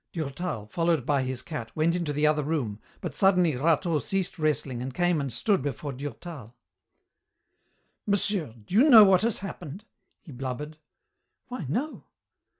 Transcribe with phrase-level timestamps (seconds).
[0.13, 4.81] Durtal, followed by his cat, went into the other room, but suddenly Rateau ceased wrestling
[4.81, 6.55] and came and stood before Durtal.
[8.07, 9.85] "Monsieur, do you know what has happened?"
[10.23, 10.79] he blubbered.
[11.49, 12.05] "Why, no."